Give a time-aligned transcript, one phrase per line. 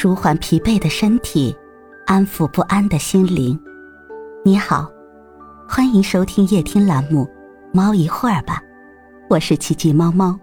[0.00, 1.52] 舒缓疲惫的身体，
[2.06, 3.58] 安抚不安的心灵。
[4.44, 4.88] 你好，
[5.68, 7.24] 欢迎收听夜听栏目
[7.74, 8.62] 《猫一会儿吧》，
[9.28, 10.38] 我是奇迹猫猫。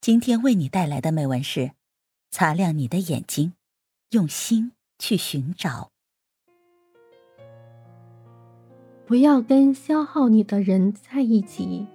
[0.00, 1.70] 今天为你带来的美文是：
[2.32, 3.52] 擦亮你的眼睛，
[4.10, 5.92] 用心去寻找。
[9.06, 11.86] 不要跟消耗你的人在一起，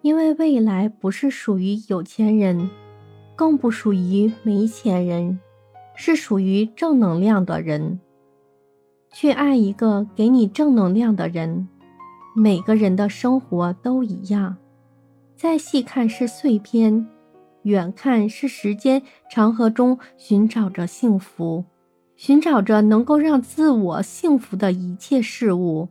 [0.00, 2.70] 因为未来不是属于有钱人。
[3.36, 5.38] 更不属于没钱人，
[5.94, 8.00] 是属于正能量的人。
[9.12, 11.68] 去爱一个给你正能量的人。
[12.36, 14.56] 每个人的生活都一样，
[15.36, 17.06] 再细看是碎片，
[17.62, 21.64] 远看是时间长河中寻找着幸福，
[22.16, 25.88] 寻找着能够让自我幸福的一切事物：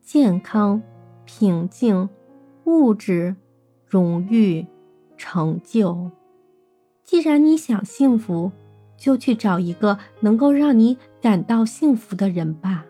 [0.00, 0.82] 健康、
[1.26, 2.08] 平静、
[2.64, 3.36] 物质、
[3.86, 4.66] 荣誉、
[5.18, 6.10] 成就。
[7.12, 8.50] 既然你想幸福，
[8.96, 12.86] 就去找一个能够让你感到幸福的人吧。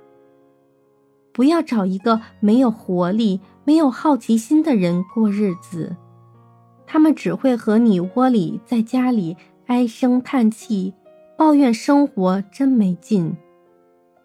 [1.32, 5.96] 不要找一个没有活力、没有好奇心的人过日子，
[6.86, 10.94] 他们只会和你窝里在家里唉声叹气，
[11.36, 13.36] 抱怨生活真没劲，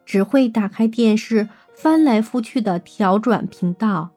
[0.06, 4.12] 只会打开电视翻来覆去的调转频道，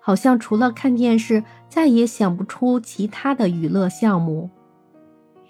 [0.00, 4.50] 好像除了看电视再也想不出其他的娱乐项目。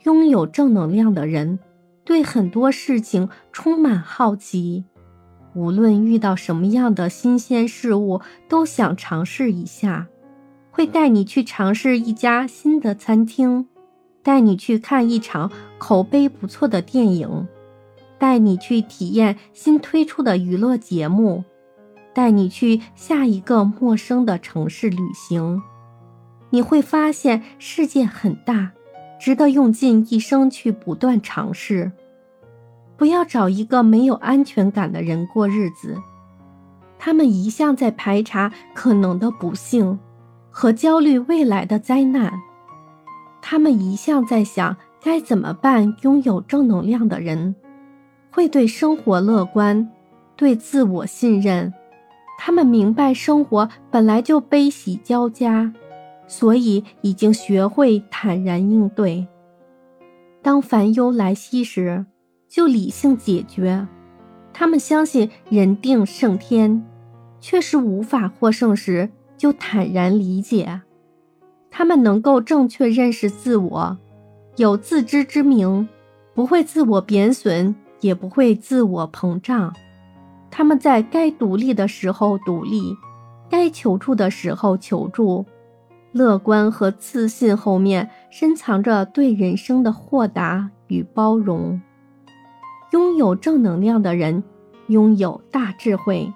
[0.04, 1.58] 拥有正能量的人，
[2.04, 4.84] 对很多事情充满好奇，
[5.54, 10.06] 无论遇到什么样的新鲜事物，都想尝试一下。
[10.70, 13.66] 会带你去尝试一家新的餐厅，
[14.22, 17.46] 带你去看一场口碑不错的电影，
[18.18, 21.44] 带你去体验新推出的娱乐节目，
[22.12, 25.62] 带你去下一个陌生的城市旅行。
[26.50, 28.72] 你会发现世界很大。
[29.24, 31.90] 值得用尽一生去不断尝试，
[32.94, 35.96] 不要找一个没有安全感的人过日子。
[36.98, 39.98] 他们一向在排查可能的不幸
[40.50, 42.34] 和焦虑未来的灾难。
[43.40, 45.96] 他们一向在想该怎么办。
[46.02, 47.54] 拥有正能量的人
[48.30, 49.90] 会对生活乐观，
[50.36, 51.72] 对自我信任。
[52.38, 55.72] 他们明白生活本来就悲喜交加。
[56.26, 59.26] 所以，已经学会坦然应对。
[60.42, 62.04] 当烦忧来袭时，
[62.48, 63.86] 就理性解决。
[64.52, 66.84] 他们相信人定胜天，
[67.40, 70.80] 确实无法获胜时，就坦然理解。
[71.70, 73.98] 他们能够正确认识自我，
[74.56, 75.88] 有自知之明，
[76.34, 79.74] 不会自我贬损，也不会自我膨胀。
[80.50, 82.94] 他们在该独立的时候独立，
[83.50, 85.44] 该求助的时候求助。
[86.14, 91.82] 乐观和自信后面深藏着对人生的豁达与包容。
[92.92, 94.44] 拥有正能量的人，
[94.86, 96.32] 拥有大智慧，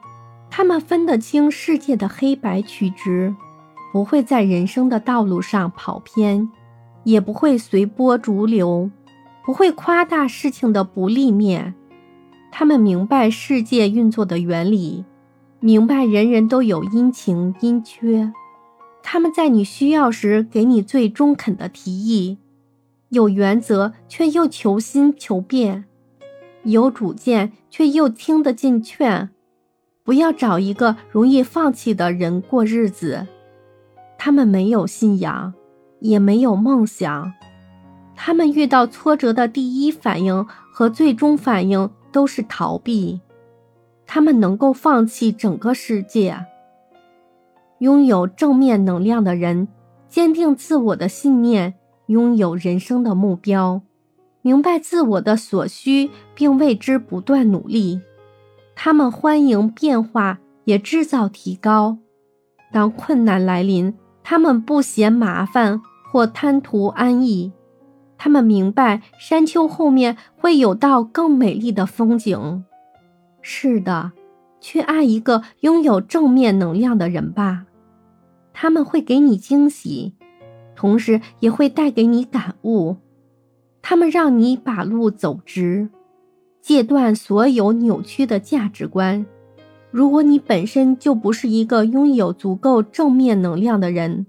[0.50, 3.32] 他们分得清世界的黑白曲直，
[3.92, 6.50] 不会在人生的道路上跑偏，
[7.04, 8.90] 也不会随波逐流，
[9.44, 11.72] 不会夸大事情的不利面。
[12.50, 15.04] 他们明白世界运作的原理，
[15.60, 18.32] 明白人人都有阴晴阴缺。
[19.10, 22.36] 他们在你需要时给你最中肯的提议，
[23.08, 25.86] 有原则却又求新求变，
[26.64, 29.30] 有主见却又听得进劝。
[30.04, 33.26] 不要找一个容易放弃的人过日子。
[34.18, 35.54] 他们没有信仰，
[36.00, 37.32] 也没有梦想。
[38.14, 43.22] 他们遇到挫折的第一反应和最终反应都是逃避。
[44.04, 46.44] 他们能够放弃整个世界。
[47.78, 49.68] 拥有正面能量的人，
[50.08, 51.74] 坚定自我的信念，
[52.06, 53.82] 拥有人生的目标，
[54.42, 58.00] 明白自我的所需，并为之不断努力。
[58.74, 61.98] 他们欢迎变化，也制造提高。
[62.72, 67.52] 当困难来临，他们不嫌麻烦或贪图安逸。
[68.16, 72.64] 他们明白山丘后面会有道更美丽的风景。
[73.40, 74.12] 是的，
[74.60, 77.64] 去爱一个拥有正面能量的人吧。
[78.52, 80.14] 他们会给你惊喜，
[80.74, 82.96] 同时也会带给你感悟。
[83.82, 85.88] 他们让你把路走直，
[86.60, 89.24] 戒断所有扭曲的价值观。
[89.90, 94.26] 如果你本身就不是一个拥有足够正面能量的人，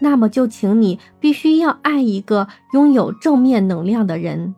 [0.00, 4.54] 那么就请你必须要爱一个拥有正面能量的人。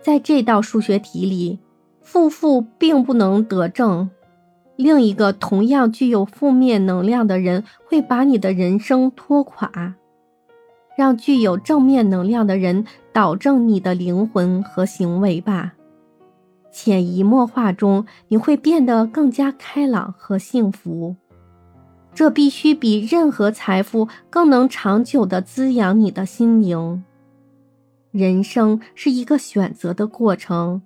[0.00, 1.58] 在这道数学题里，
[2.00, 4.08] 负负并不能得正。
[4.76, 9.94] 另一个同样具有负面能量的人会把你的人生拖垮。
[10.96, 15.74] 让具有正面能量的人导正你的灵魂和行为吧。
[16.72, 21.16] 潜移默化中，你会变得更加开朗和幸福。
[22.14, 27.04] 这必须比任何财富更能长久的滋养你的心灵。
[28.10, 30.80] 人生是一个选择的过程，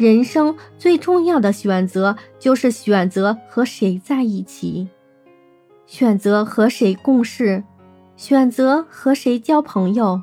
[0.00, 4.88] 人生最重要的选择就是选择和谁在一起，
[5.84, 7.62] 选择和谁共事，
[8.16, 10.22] 选择和谁交朋友，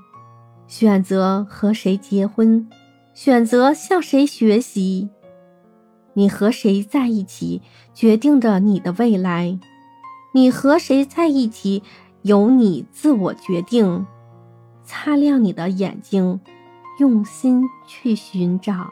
[0.65, 2.67] 选择和谁结婚，
[3.13, 5.09] 选择向谁学习。
[6.13, 7.61] 你和谁在一起，
[7.93, 9.59] 决定着你的未来；
[10.33, 11.83] 你和谁在一起，
[12.23, 14.07] 由你自我决定。
[14.83, 16.39] 擦亮你的眼睛，
[16.99, 18.91] 用心去寻找。